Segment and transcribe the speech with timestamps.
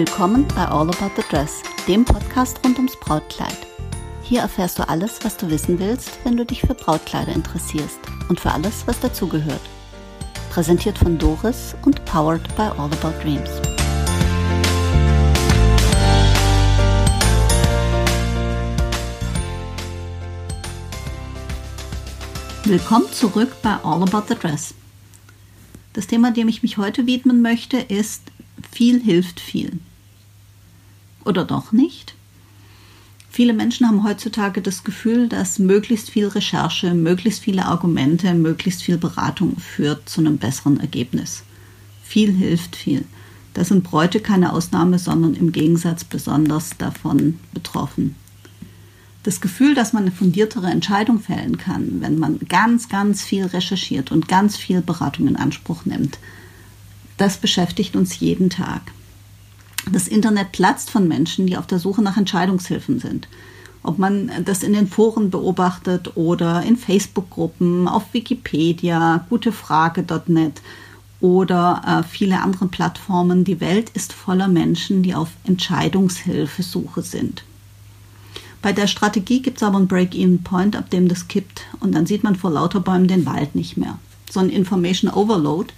[0.00, 3.58] Willkommen bei All About the Dress, dem Podcast rund ums Brautkleid.
[4.22, 7.98] Hier erfährst du alles, was du wissen willst, wenn du dich für Brautkleider interessierst
[8.30, 9.60] und für alles, was dazugehört.
[10.48, 13.50] Präsentiert von Doris und powered by All About Dreams.
[22.64, 24.72] Willkommen zurück bei All About the Dress.
[25.92, 28.22] Das Thema, dem ich mich heute widmen möchte, ist
[28.72, 29.78] viel hilft viel.
[31.24, 32.14] Oder doch nicht?
[33.30, 38.98] Viele Menschen haben heutzutage das Gefühl, dass möglichst viel Recherche, möglichst viele Argumente, möglichst viel
[38.98, 41.44] Beratung führt zu einem besseren Ergebnis.
[42.02, 43.04] Viel hilft viel.
[43.54, 48.16] Da sind Bräute keine Ausnahme, sondern im Gegensatz besonders davon betroffen.
[49.22, 54.10] Das Gefühl, dass man eine fundiertere Entscheidung fällen kann, wenn man ganz, ganz viel recherchiert
[54.10, 56.18] und ganz viel Beratung in Anspruch nimmt,
[57.16, 58.82] das beschäftigt uns jeden Tag.
[59.90, 63.28] Das Internet platzt von Menschen, die auf der Suche nach Entscheidungshilfen sind.
[63.82, 70.60] Ob man das in den Foren beobachtet oder in Facebook-Gruppen, auf Wikipedia, gutefrage.net
[71.20, 77.42] oder äh, viele andere Plattformen, die Welt ist voller Menschen, die auf Entscheidungshilfesuche sind.
[78.62, 82.22] Bei der Strategie gibt es aber einen Break-Even-Point, ab dem das kippt und dann sieht
[82.22, 83.98] man vor lauter Bäumen den Wald nicht mehr.
[84.30, 85.72] So ein Information Overload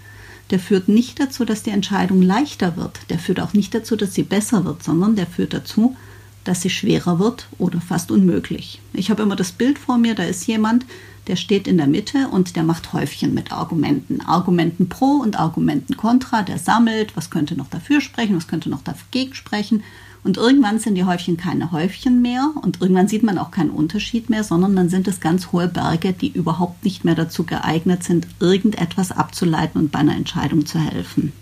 [0.50, 3.00] der führt nicht dazu, dass die Entscheidung leichter wird.
[3.10, 5.96] Der führt auch nicht dazu, dass sie besser wird, sondern der führt dazu,
[6.44, 8.80] dass sie schwerer wird oder fast unmöglich.
[8.92, 10.84] Ich habe immer das Bild vor mir, da ist jemand,
[11.28, 14.20] der steht in der Mitte und der macht Häufchen mit Argumenten.
[14.20, 18.82] Argumenten pro und Argumenten contra, der sammelt, was könnte noch dafür sprechen, was könnte noch
[18.82, 19.84] dagegen sprechen
[20.24, 24.30] und irgendwann sind die Häufchen keine Häufchen mehr und irgendwann sieht man auch keinen Unterschied
[24.30, 28.28] mehr, sondern dann sind es ganz hohe Berge, die überhaupt nicht mehr dazu geeignet sind,
[28.38, 31.32] irgendetwas abzuleiten und bei einer Entscheidung zu helfen.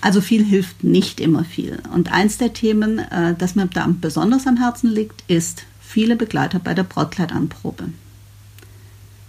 [0.00, 1.82] Also viel hilft nicht immer viel.
[1.92, 6.58] Und eins der Themen, äh, das mir da besonders am Herzen liegt, ist viele Begleiter
[6.60, 7.88] bei der Brautkleidanprobe.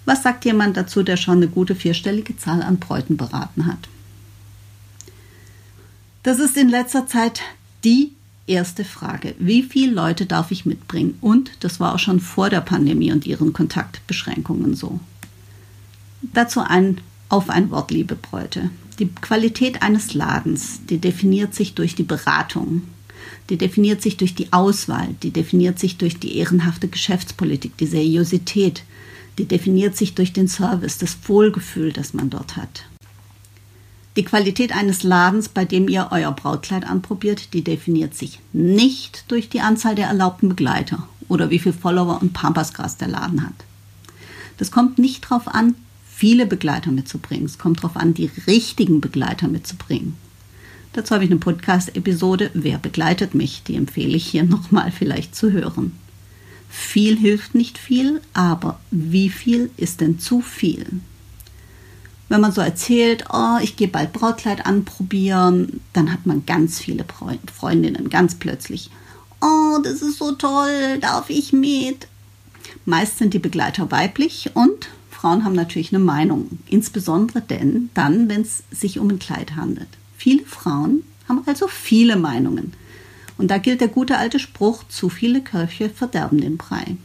[0.05, 3.87] Was sagt jemand dazu, der schon eine gute vierstellige Zahl an Bräuten beraten hat?
[6.23, 7.41] Das ist in letzter Zeit
[7.83, 8.11] die
[8.47, 9.35] erste Frage.
[9.39, 11.17] Wie viele Leute darf ich mitbringen?
[11.21, 14.99] Und das war auch schon vor der Pandemie und ihren Kontaktbeschränkungen so.
[16.21, 18.71] Dazu ein auf ein Wort, liebe Bräute.
[18.97, 22.81] Die Qualität eines Ladens, die definiert sich durch die Beratung,
[23.49, 28.83] die definiert sich durch die Auswahl, die definiert sich durch die ehrenhafte Geschäftspolitik, die Seriosität,
[29.37, 32.85] die definiert sich durch den Service, das Wohlgefühl, das man dort hat.
[34.15, 39.49] Die Qualität eines Ladens, bei dem ihr euer Brautkleid anprobiert, die definiert sich nicht durch
[39.49, 43.53] die Anzahl der erlaubten Begleiter oder wie viel Follower und Pampasgras der Laden hat.
[44.57, 45.75] Das kommt nicht darauf an,
[46.05, 47.45] viele Begleiter mitzubringen.
[47.45, 50.17] Es kommt darauf an, die richtigen Begleiter mitzubringen.
[50.93, 53.63] Dazu habe ich eine Podcast-Episode Wer begleitet mich?
[53.63, 55.93] Die empfehle ich hier nochmal vielleicht zu hören.
[56.69, 60.99] Viel hilft nicht viel, aber wie viel ist denn zu viel?
[62.29, 67.03] Wenn man so erzählt, oh, ich gehe bald Brautkleid anprobieren, dann hat man ganz viele
[67.53, 68.91] Freundinnen, ganz plötzlich.
[69.41, 72.07] Oh, das ist so toll, darf ich mit?
[72.85, 78.41] Meist sind die Begleiter weiblich und Frauen haben natürlich eine Meinung, insbesondere denn dann, wenn
[78.41, 79.89] es sich um ein Kleid handelt.
[80.15, 82.73] Viele Frauen haben also viele Meinungen.
[83.37, 86.97] Und da gilt der gute alte Spruch, zu viele Köche verderben den Brei.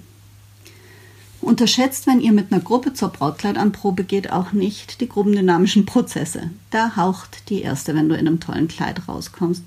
[1.44, 6.50] Unterschätzt, wenn ihr mit einer Gruppe zur Brautkleidanprobe geht, auch nicht die gruppendynamischen Prozesse.
[6.71, 9.62] Da haucht die erste, wenn du in einem tollen Kleid rauskommst.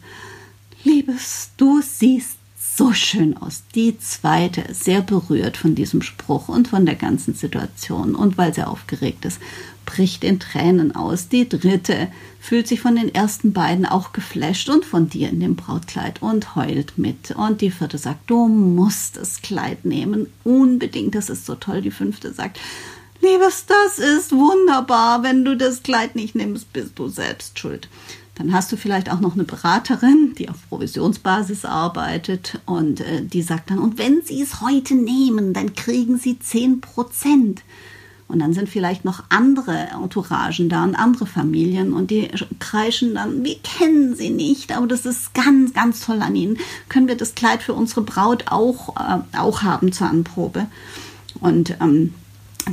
[0.83, 2.37] Liebes, du siehst
[2.77, 3.63] so schön aus.
[3.75, 8.67] Die zweite, sehr berührt von diesem Spruch und von der ganzen Situation und weil sie
[8.67, 9.39] aufgeregt ist,
[9.87, 11.29] bricht in Tränen aus.
[11.29, 12.09] Die dritte
[12.39, 16.55] fühlt sich von den ersten beiden auch geflasht und von dir in dem Brautkleid und
[16.55, 17.31] heult mit.
[17.31, 21.81] Und die vierte sagt, du musst das Kleid nehmen, unbedingt, das ist so toll.
[21.81, 22.59] Die fünfte sagt,
[23.22, 25.23] Liebes, das ist wunderbar.
[25.23, 27.90] Wenn du das Kleid nicht nimmst, bist du selbst schuld.
[28.35, 33.41] Dann hast du vielleicht auch noch eine Beraterin, die auf Provisionsbasis arbeitet und äh, die
[33.41, 37.63] sagt dann, und wenn Sie es heute nehmen, dann kriegen Sie 10 Prozent.
[38.28, 42.29] Und dann sind vielleicht noch andere Entouragen da und andere Familien und die
[42.59, 46.58] kreischen dann, wir kennen sie nicht, aber das ist ganz, ganz toll an ihnen.
[46.90, 50.68] Können wir das Kleid für unsere Braut auch, äh, auch haben zur Anprobe?
[51.40, 52.14] Und ähm,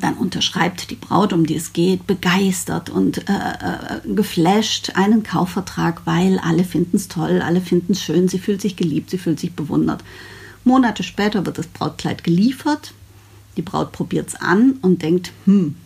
[0.01, 6.03] dann unterschreibt die Braut, um die es geht, begeistert und äh, äh, geflasht einen Kaufvertrag,
[6.05, 9.39] weil alle finden es toll, alle finden es schön, sie fühlt sich geliebt, sie fühlt
[9.39, 10.03] sich bewundert.
[10.65, 12.93] Monate später wird das Brautkleid geliefert
[13.57, 15.77] die Braut probiert es an und denkt, hm,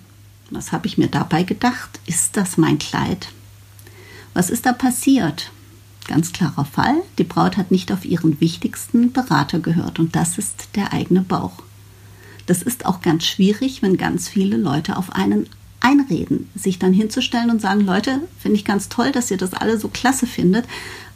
[0.51, 2.01] was habe ich mir dabei gedacht?
[2.07, 3.29] Ist das mein Kleid?
[4.35, 5.51] Was ist da passiert?
[6.07, 10.69] Ganz klarer Fall, die Braut hat nicht auf ihren wichtigsten Berater gehört und das ist
[10.75, 11.63] der eigene Bauch.
[12.47, 15.47] Das ist auch ganz schwierig, wenn ganz viele Leute auf einen
[15.81, 19.79] einreden, sich dann hinzustellen und sagen, Leute, finde ich ganz toll, dass ihr das alle
[19.79, 20.65] so klasse findet,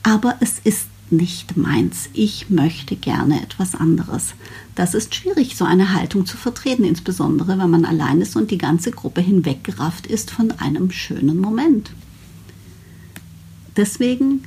[0.02, 2.08] aber es ist nicht meins.
[2.14, 4.34] Ich möchte gerne etwas anderes.
[4.74, 8.58] Das ist schwierig, so eine Haltung zu vertreten, insbesondere wenn man allein ist und die
[8.58, 11.90] ganze Gruppe hinweggerafft ist von einem schönen Moment.
[13.76, 14.44] Deswegen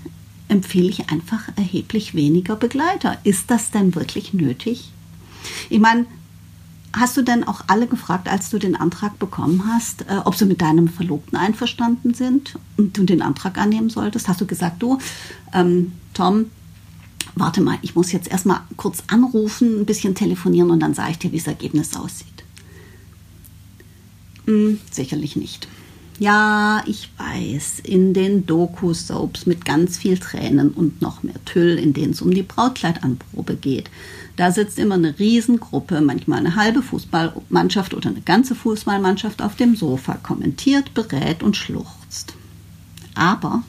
[0.48, 3.18] empfehle ich einfach erheblich weniger Begleiter.
[3.24, 4.92] Ist das denn wirklich nötig?
[5.70, 6.06] Ich meine,
[6.96, 10.46] hast du denn auch alle gefragt, als du den Antrag bekommen hast, äh, ob sie
[10.46, 14.28] mit deinem Verlobten einverstanden sind und du den Antrag annehmen solltest?
[14.28, 14.98] Hast du gesagt, du,
[15.54, 16.46] ähm, Tom,
[17.36, 21.20] warte mal, ich muss jetzt erstmal kurz anrufen, ein bisschen telefonieren und dann sage ich
[21.20, 22.44] dir, wie das Ergebnis aussieht?
[24.46, 25.68] Hm, sicherlich nicht.
[26.18, 31.92] Ja, ich weiß, in den Doku-Soaps mit ganz viel Tränen und noch mehr Tüll, in
[31.92, 33.90] denen es um die Brautkleidanprobe geht.
[34.36, 39.76] Da sitzt immer eine Riesengruppe, manchmal eine halbe Fußballmannschaft oder eine ganze Fußballmannschaft auf dem
[39.76, 42.34] Sofa, kommentiert, berät und schluchzt.
[43.14, 43.64] Aber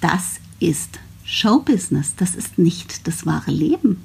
[0.00, 4.02] das ist Showbusiness, das ist nicht das wahre Leben.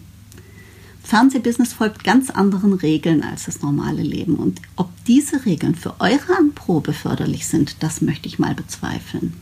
[1.03, 4.35] Fernsehbusiness folgt ganz anderen Regeln als das normale Leben.
[4.35, 9.33] Und ob diese Regeln für eure Anprobe förderlich sind, das möchte ich mal bezweifeln.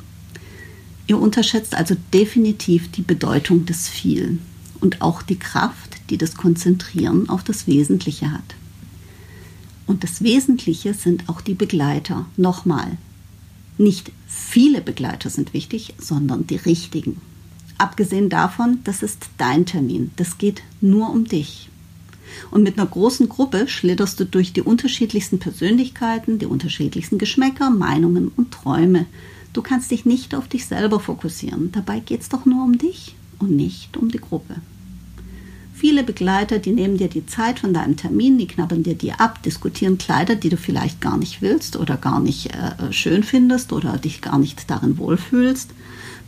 [1.07, 4.39] Ihr unterschätzt also definitiv die Bedeutung des Vielen
[4.81, 8.55] und auch die Kraft, die das Konzentrieren auf das Wesentliche hat.
[9.87, 12.25] Und das Wesentliche sind auch die Begleiter.
[12.35, 12.97] Nochmal,
[13.77, 17.21] nicht viele Begleiter sind wichtig, sondern die richtigen.
[17.77, 20.11] Abgesehen davon, das ist dein Termin.
[20.15, 21.69] Das geht nur um dich.
[22.49, 28.31] Und mit einer großen Gruppe schlitterst du durch die unterschiedlichsten Persönlichkeiten, die unterschiedlichsten Geschmäcker, Meinungen
[28.35, 29.05] und Träume.
[29.51, 31.71] Du kannst dich nicht auf dich selber fokussieren.
[31.71, 34.55] Dabei geht es doch nur um dich und nicht um die Gruppe.
[35.73, 39.41] Viele Begleiter, die nehmen dir die Zeit von deinem Termin, die knabbern dir die ab,
[39.41, 43.97] diskutieren Kleider, die du vielleicht gar nicht willst oder gar nicht äh, schön findest oder
[43.97, 45.71] dich gar nicht darin wohlfühlst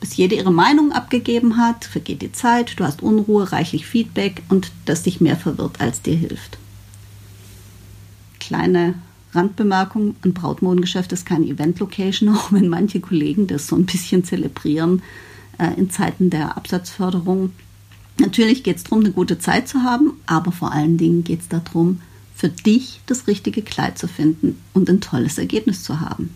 [0.03, 4.69] bis jede ihre Meinung abgegeben hat, vergeht die Zeit, du hast Unruhe, reichlich Feedback und
[4.83, 6.57] das dich mehr verwirrt, als dir hilft.
[8.41, 8.95] Kleine
[9.31, 15.01] Randbemerkung, ein Brautmodengeschäft ist keine Event-Location, auch wenn manche Kollegen das so ein bisschen zelebrieren
[15.57, 17.51] äh, in Zeiten der Absatzförderung.
[18.19, 21.47] Natürlich geht es darum, eine gute Zeit zu haben, aber vor allen Dingen geht es
[21.47, 22.01] darum,
[22.35, 26.33] für dich das richtige Kleid zu finden und ein tolles Ergebnis zu haben.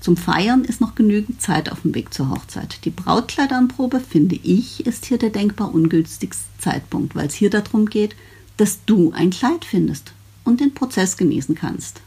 [0.00, 2.84] Zum Feiern ist noch genügend Zeit auf dem Weg zur Hochzeit.
[2.86, 8.16] Die Brautkleidanprobe, finde ich, ist hier der denkbar ungünstigste Zeitpunkt, weil es hier darum geht,
[8.56, 10.12] dass du ein Kleid findest
[10.44, 12.00] und den Prozess genießen kannst.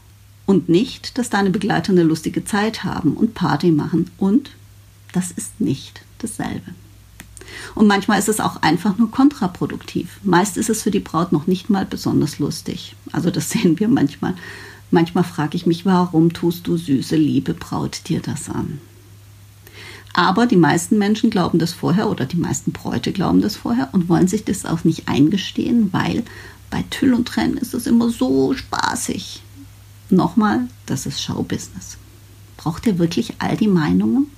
[0.44, 4.10] Und nicht, dass deine Begleiter eine lustige Zeit haben und Party machen.
[4.18, 4.50] Und
[5.12, 6.72] das ist nicht dasselbe.
[7.74, 10.18] Und manchmal ist es auch einfach nur kontraproduktiv.
[10.22, 12.96] Meist ist es für die Braut noch nicht mal besonders lustig.
[13.12, 14.34] Also das sehen wir manchmal.
[14.90, 18.80] Manchmal frage ich mich, warum tust du süße, liebe Braut dir das an?
[20.12, 24.08] Aber die meisten Menschen glauben das vorher oder die meisten Bräute glauben das vorher und
[24.08, 26.22] wollen sich das auch nicht eingestehen, weil
[26.70, 29.42] bei Tüll und Trennen ist es immer so spaßig.
[30.10, 31.96] Nochmal, das ist Showbusiness.
[32.56, 34.28] Braucht ihr wirklich all die Meinungen?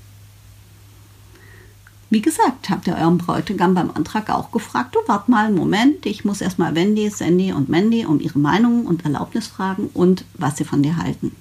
[2.16, 6.06] Wie gesagt, habt ihr euren Bräutigam beim Antrag auch gefragt, du wart mal einen Moment,
[6.06, 10.56] ich muss erstmal Wendy, Sandy und Mandy um ihre Meinungen und Erlaubnis fragen und was
[10.56, 11.32] sie von dir halten.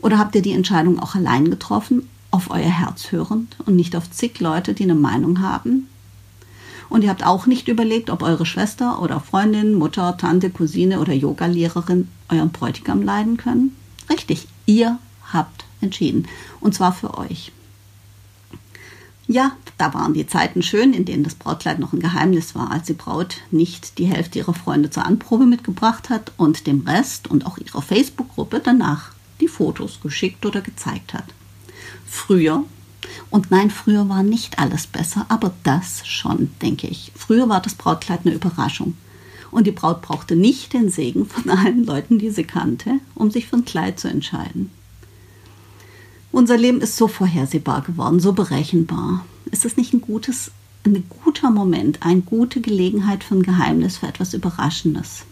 [0.00, 4.10] Oder habt ihr die Entscheidung auch allein getroffen, auf euer Herz hörend und nicht auf
[4.10, 5.86] zig Leute, die eine Meinung haben?
[6.88, 11.12] Und ihr habt auch nicht überlegt, ob eure Schwester oder Freundin, Mutter, Tante, Cousine oder
[11.12, 13.76] Yogalehrerin euren Bräutigam leiden können?
[14.10, 14.98] Richtig, ihr
[15.32, 16.26] habt entschieden.
[16.58, 17.52] Und zwar für euch.
[19.28, 22.86] Ja, da waren die Zeiten schön, in denen das Brautkleid noch ein Geheimnis war, als
[22.86, 27.44] die Braut nicht die Hälfte ihrer Freunde zur Anprobe mitgebracht hat und dem Rest und
[27.44, 31.24] auch ihrer Facebook-Gruppe danach die Fotos geschickt oder gezeigt hat.
[32.06, 32.64] Früher,
[33.30, 37.10] und nein, früher war nicht alles besser, aber das schon, denke ich.
[37.16, 38.96] Früher war das Brautkleid eine Überraschung.
[39.50, 43.46] Und die Braut brauchte nicht den Segen von allen Leuten, die sie kannte, um sich
[43.46, 44.70] für ein Kleid zu entscheiden.
[46.36, 49.24] Unser Leben ist so vorhersehbar geworden, so berechenbar.
[49.50, 50.50] Ist es nicht ein gutes,
[50.84, 55.24] ein guter Moment, eine gute Gelegenheit für ein Geheimnis, für etwas Überraschendes?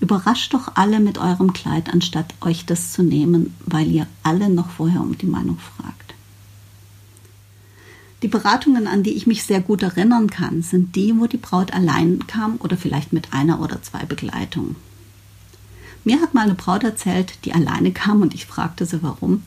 [0.00, 4.70] Überrascht doch alle mit eurem Kleid, anstatt euch das zu nehmen, weil ihr alle noch
[4.70, 6.14] vorher um die Meinung fragt.
[8.22, 11.74] Die Beratungen, an die ich mich sehr gut erinnern kann, sind die, wo die Braut
[11.74, 14.76] allein kam oder vielleicht mit einer oder zwei Begleitungen.
[16.04, 19.42] Mir hat mal eine Braut erzählt, die alleine kam und ich fragte sie warum.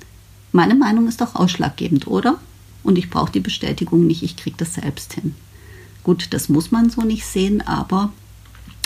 [0.51, 2.39] Meine Meinung ist doch ausschlaggebend, oder?
[2.84, 5.36] und ich brauche die Bestätigung nicht, ich kriege das selbst hin.
[6.03, 8.12] Gut, das muss man so nicht sehen, aber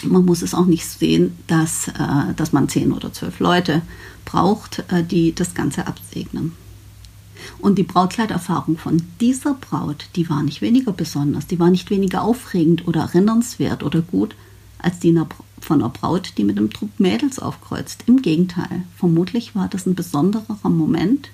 [0.03, 3.81] man muss es auch nicht sehen, dass, äh, dass man zehn oder zwölf Leute
[4.25, 6.53] braucht, äh, die das Ganze absegnen.
[7.59, 12.23] Und die Brautkleiderfahrung von dieser Braut, die war nicht weniger besonders, die war nicht weniger
[12.23, 14.35] aufregend oder erinnernswert oder gut
[14.79, 15.17] als die
[15.61, 18.03] von einer Braut, die mit einem Trupp Mädels aufkreuzt.
[18.05, 21.29] Im Gegenteil, vermutlich war das ein besonderer Moment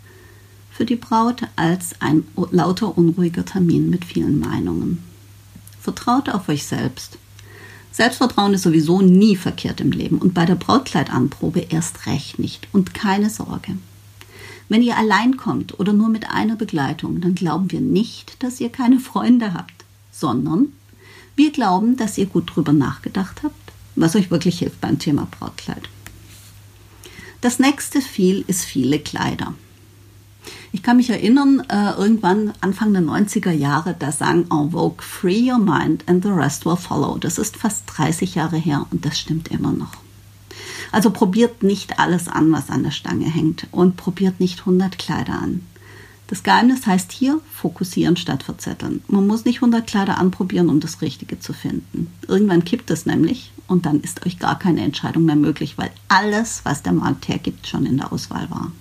[0.80, 5.04] für die Braut als ein lauter unruhiger Termin mit vielen Meinungen.
[5.82, 7.18] Vertraut auf euch selbst.
[7.92, 12.70] Selbstvertrauen ist sowieso nie verkehrt im Leben und bei der Brautkleidanprobe erst recht nicht.
[12.72, 13.74] Und keine Sorge.
[14.70, 18.70] Wenn ihr allein kommt oder nur mit einer Begleitung, dann glauben wir nicht, dass ihr
[18.70, 19.84] keine Freunde habt,
[20.14, 20.68] sondern
[21.36, 25.90] wir glauben, dass ihr gut drüber nachgedacht habt, was euch wirklich hilft beim Thema Brautkleid.
[27.42, 29.56] Das nächste viel ist viele Kleider.
[30.72, 35.52] Ich kann mich erinnern, äh, irgendwann Anfang der 90er Jahre, da sang En Vogue Free
[35.52, 37.18] Your Mind and the Rest Will Follow.
[37.18, 39.94] Das ist fast 30 Jahre her und das stimmt immer noch.
[40.92, 45.34] Also probiert nicht alles an, was an der Stange hängt und probiert nicht 100 Kleider
[45.34, 45.62] an.
[46.28, 49.02] Das Geheimnis heißt hier fokussieren statt verzetteln.
[49.08, 52.08] Man muss nicht 100 Kleider anprobieren, um das Richtige zu finden.
[52.28, 56.62] Irgendwann kippt es nämlich und dann ist euch gar keine Entscheidung mehr möglich, weil alles,
[56.66, 58.72] was der Markt hergibt, schon in der Auswahl war.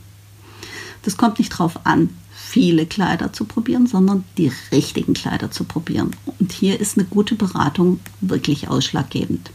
[1.09, 6.11] Das kommt nicht darauf an, viele Kleider zu probieren, sondern die richtigen Kleider zu probieren.
[6.39, 9.51] Und hier ist eine gute Beratung wirklich ausschlaggebend.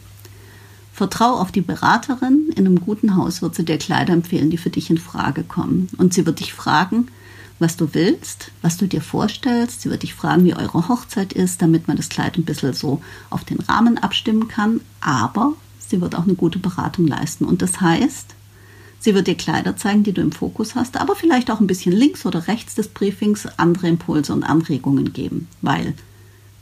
[0.93, 2.50] Vertrau auf die Beraterin.
[2.55, 5.89] In einem guten Haus wird sie dir Kleider empfehlen, die für dich in Frage kommen.
[5.98, 7.10] Und sie wird dich fragen,
[7.60, 9.83] was du willst, was du dir vorstellst.
[9.83, 13.00] Sie wird dich fragen, wie eure Hochzeit ist, damit man das Kleid ein bisschen so
[13.29, 14.81] auf den Rahmen abstimmen kann.
[15.01, 17.45] Aber sie wird auch eine gute Beratung leisten.
[17.45, 18.33] Und das heißt,
[19.03, 21.91] sie wird dir Kleider zeigen, die du im Fokus hast, aber vielleicht auch ein bisschen
[21.91, 25.50] links oder rechts des Briefings andere Impulse und Anregungen geben.
[25.62, 25.93] Weil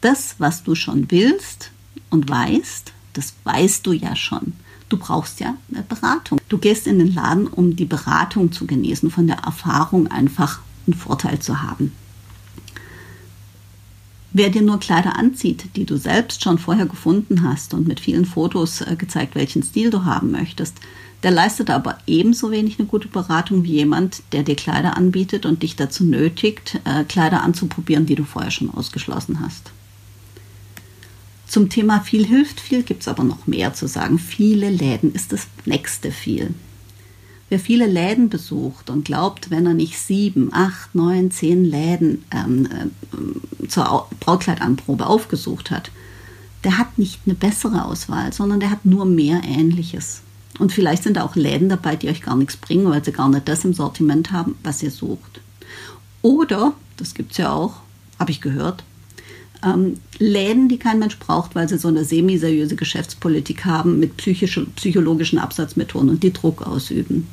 [0.01, 1.71] das, was du schon willst
[2.09, 4.53] und weißt, das weißt du ja schon.
[4.89, 6.41] Du brauchst ja eine Beratung.
[6.49, 10.95] Du gehst in den Laden, um die Beratung zu genießen, von der Erfahrung einfach einen
[10.95, 11.93] Vorteil zu haben.
[14.33, 18.25] Wer dir nur Kleider anzieht, die du selbst schon vorher gefunden hast und mit vielen
[18.25, 20.77] Fotos äh, gezeigt, welchen Stil du haben möchtest,
[21.23, 25.63] der leistet aber ebenso wenig eine gute Beratung wie jemand, der dir Kleider anbietet und
[25.63, 29.71] dich dazu nötigt, äh, Kleider anzuprobieren, die du vorher schon ausgeschlossen hast.
[31.45, 34.17] Zum Thema viel hilft viel gibt es aber noch mehr zu sagen.
[34.17, 36.53] Viele Läden ist das nächste viel.
[37.51, 42.69] Wer viele Läden besucht und glaubt, wenn er nicht sieben, acht, neun, zehn Läden ähm,
[42.71, 45.91] äh, zur Brautkleidanprobe aufgesucht hat,
[46.63, 50.21] der hat nicht eine bessere Auswahl, sondern der hat nur mehr Ähnliches.
[50.59, 53.27] Und vielleicht sind da auch Läden dabei, die euch gar nichts bringen, weil sie gar
[53.27, 55.41] nicht das im Sortiment haben, was ihr sucht.
[56.21, 57.81] Oder, das gibt es ja auch,
[58.17, 58.85] habe ich gehört,
[59.61, 65.37] ähm, Läden, die kein Mensch braucht, weil sie so eine semi-seriöse Geschäftspolitik haben mit psychologischen
[65.37, 67.27] Absatzmethoden und die Druck ausüben.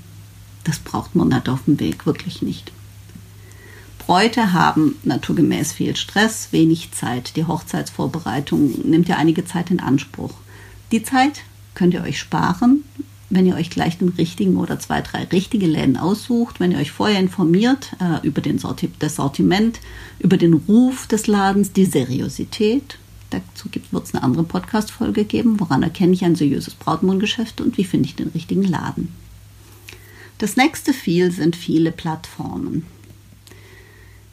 [0.69, 2.73] Das braucht man nicht auf dem Weg, wirklich nicht.
[4.07, 7.37] Bräute haben naturgemäß viel Stress, wenig Zeit.
[7.37, 10.35] Die Hochzeitsvorbereitung nimmt ja einige Zeit in Anspruch.
[10.93, 11.41] Die Zeit
[11.75, 12.85] könnt ihr euch sparen,
[13.31, 16.91] wenn ihr euch gleich den richtigen oder zwei, drei richtige Läden aussucht, wenn ihr euch
[16.91, 19.81] vorher informiert äh, über den Sorti das Sortiment,
[20.19, 22.99] über den Ruf des Ladens, die Seriosität.
[23.31, 25.61] Dazu wird es eine andere Podcast-Folge geben.
[25.61, 29.09] Woran erkenne ich ein seriöses Brautmohngeschäft und wie finde ich den richtigen Laden?
[30.38, 32.87] Das nächste viel sind viele Plattformen.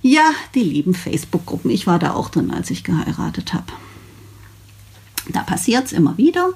[0.01, 1.71] Ja, die lieben Facebook-Gruppen.
[1.71, 3.73] Ich war da auch drin, als ich geheiratet habe.
[5.29, 6.53] Da passiert es immer wieder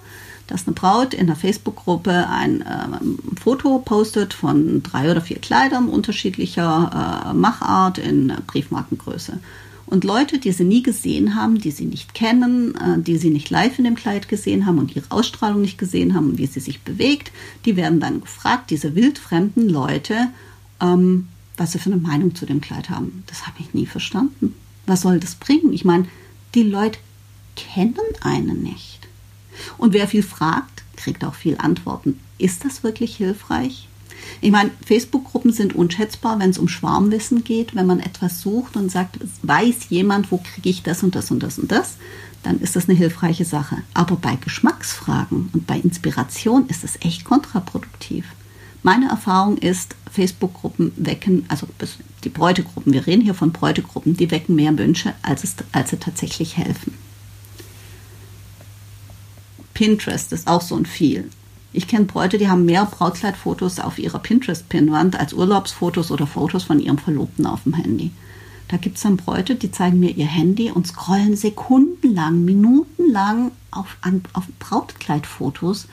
[0.50, 5.88] dass eine Braut in der Facebook-Gruppe ein äh, Foto postet von drei oder vier Kleidern
[5.90, 9.40] unterschiedlicher äh, Machart in Briefmarkengröße.
[9.90, 13.50] Und Leute, die sie nie gesehen haben, die sie nicht kennen, äh, die sie nicht
[13.50, 16.60] live in dem Kleid gesehen haben und ihre Ausstrahlung nicht gesehen haben und wie sie
[16.60, 17.32] sich bewegt,
[17.66, 20.28] die werden dann gefragt, diese wildfremden Leute,
[20.80, 21.28] ähm,
[21.58, 23.24] was sie für eine Meinung zu dem Kleid haben.
[23.26, 24.54] Das habe ich nie verstanden.
[24.86, 25.74] Was soll das bringen?
[25.74, 26.06] Ich meine,
[26.54, 27.00] die Leute
[27.56, 29.08] kennen einen nicht.
[29.80, 32.20] Und wer viel fragt, kriegt auch viel Antworten.
[32.38, 33.89] Ist das wirklich hilfreich?
[34.42, 37.76] Ich meine, Facebook-Gruppen sind unschätzbar, wenn es um Schwarmwissen geht.
[37.76, 41.44] Wenn man etwas sucht und sagt, weiß jemand, wo kriege ich das und das und
[41.44, 41.98] das und das,
[42.44, 43.78] dann ist das eine hilfreiche Sache.
[43.94, 48.26] Aber bei Geschmacksfragen und bei Inspiration ist es echt kontraproduktiv.
[48.82, 51.68] Meine Erfahrung ist, Facebook-Gruppen wecken, also
[52.24, 55.98] die Bräutegruppen, wir reden hier von Bräutegruppen, die wecken mehr Wünsche, als, es, als sie
[55.98, 56.94] tatsächlich helfen.
[59.74, 61.30] Pinterest ist auch so ein viel.
[61.72, 66.80] Ich kenne Bräute, die haben mehr Brautkleidfotos auf ihrer Pinterest-Pinnwand als Urlaubsfotos oder Fotos von
[66.80, 68.12] ihrem Verlobten auf dem Handy.
[68.70, 73.98] Da gibt es dann Bräute, die zeigen mir ihr Handy und scrollen sekundenlang, minutenlang auf,
[74.34, 75.88] auf Brautkleidfotos.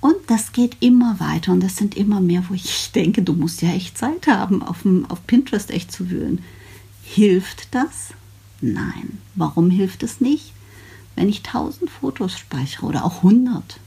[0.00, 3.62] Und das geht immer weiter und das sind immer mehr, wo ich denke, du musst
[3.62, 6.44] ja echt Zeit haben, auf, dem, auf Pinterest echt zu wühlen.
[7.02, 8.14] Hilft das?
[8.60, 9.18] Nein.
[9.34, 10.52] Warum hilft es nicht?
[11.16, 13.78] Wenn ich 1000 Fotos speichere oder auch 100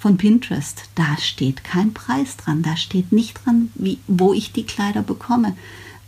[0.00, 4.64] von Pinterest, da steht kein Preis dran, da steht nicht dran, wie, wo ich die
[4.64, 5.54] Kleider bekomme.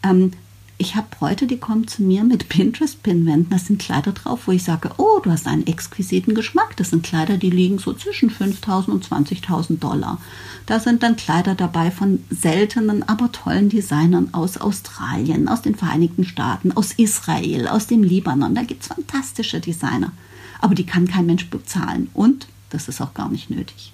[0.02, 0.32] Ähm,
[0.78, 3.50] ich habe Bräute, die kommen zu mir mit Pinterest-Pinwänden.
[3.50, 6.76] Da sind Kleider drauf, wo ich sage, oh, du hast einen exquisiten Geschmack.
[6.76, 10.18] Das sind Kleider, die liegen so zwischen 5.000 und 20.000 Dollar.
[10.66, 16.24] Da sind dann Kleider dabei von seltenen, aber tollen Designern aus Australien, aus den Vereinigten
[16.24, 18.54] Staaten, aus Israel, aus dem Libanon.
[18.54, 20.12] Da gibt es fantastische Designer.
[20.60, 22.08] Aber die kann kein Mensch bezahlen.
[22.14, 23.92] Und das ist auch gar nicht nötig.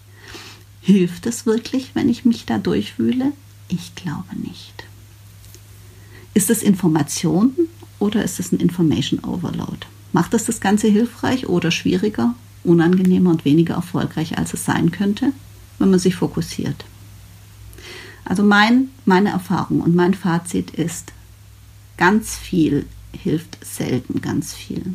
[0.81, 3.33] Hilft es wirklich, wenn ich mich da durchwühle?
[3.69, 4.85] Ich glaube nicht.
[6.35, 7.55] Ist es Information
[7.99, 9.87] oder ist es ein Information Overload?
[10.13, 15.33] Macht es das Ganze hilfreich oder schwieriger, unangenehmer und weniger erfolgreich, als es sein könnte,
[15.79, 16.85] wenn man sich fokussiert?
[18.25, 21.13] Also mein, meine Erfahrung und mein Fazit ist,
[21.97, 24.95] ganz viel hilft selten ganz viel.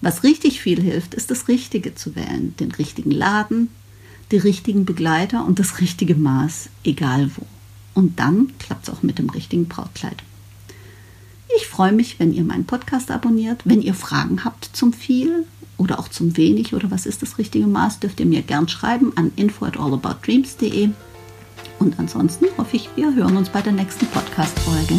[0.00, 3.68] Was richtig viel hilft, ist das Richtige zu wählen, den richtigen Laden,
[4.30, 7.42] die richtigen Begleiter und das richtige Maß, egal wo.
[7.94, 10.22] Und dann klappt es auch mit dem richtigen Brautkleid.
[11.56, 13.62] Ich freue mich, wenn ihr meinen Podcast abonniert.
[13.64, 17.66] Wenn ihr Fragen habt zum viel oder auch zum wenig oder was ist das richtige
[17.66, 20.90] Maß, dürft ihr mir gern schreiben an info at allaboutdreams.de.
[21.78, 24.98] Und ansonsten hoffe ich, wir hören uns bei der nächsten Podcast-Folge.